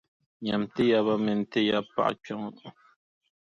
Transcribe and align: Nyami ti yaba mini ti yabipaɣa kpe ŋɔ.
Nyami 0.43 0.65
ti 0.75 0.83
yaba 0.91 1.13
mini 1.23 1.45
ti 1.51 1.59
yabipaɣa 1.69 2.11
kpe 2.21 2.33
ŋɔ. 2.41 2.49